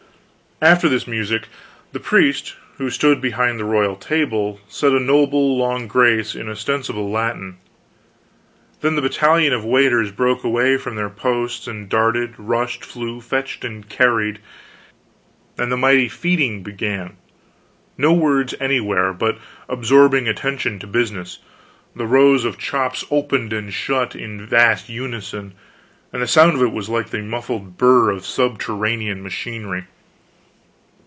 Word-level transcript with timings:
After 0.63 0.87
this 0.87 1.07
music, 1.07 1.47
the 1.91 1.99
priest 1.99 2.53
who 2.77 2.91
stood 2.91 3.19
behind 3.19 3.59
the 3.59 3.65
royal 3.65 3.95
table 3.95 4.59
said 4.67 4.91
a 4.91 4.99
noble 4.99 5.57
long 5.57 5.87
grace 5.87 6.35
in 6.35 6.47
ostensible 6.47 7.09
Latin. 7.09 7.57
Then 8.81 8.93
the 8.95 9.01
battalion 9.01 9.53
of 9.53 9.65
waiters 9.65 10.11
broke 10.11 10.43
away 10.43 10.77
from 10.77 10.95
their 10.95 11.09
posts, 11.09 11.65
and 11.65 11.89
darted, 11.89 12.35
rushed, 12.37 12.85
flew, 12.85 13.21
fetched 13.21 13.65
and 13.65 13.89
carried, 13.89 14.37
and 15.57 15.71
the 15.71 15.77
mighty 15.77 16.07
feeding 16.07 16.61
began; 16.61 17.17
no 17.97 18.13
words 18.13 18.53
anywhere, 18.59 19.13
but 19.13 19.39
absorbing 19.67 20.27
attention 20.27 20.77
to 20.77 20.85
business. 20.85 21.39
The 21.95 22.05
rows 22.05 22.45
of 22.45 22.59
chops 22.59 23.03
opened 23.09 23.51
and 23.51 23.73
shut 23.73 24.15
in 24.15 24.45
vast 24.45 24.89
unison, 24.89 25.55
and 26.13 26.21
the 26.21 26.27
sound 26.27 26.53
of 26.53 26.61
it 26.61 26.71
was 26.71 26.87
like 26.87 27.07
to 27.07 27.13
the 27.13 27.23
muffled 27.23 27.79
burr 27.79 28.11
of 28.11 28.27
subterranean 28.27 29.23
machinery. 29.23 29.85